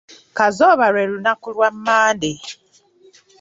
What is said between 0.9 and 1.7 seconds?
lwe lunaku lwa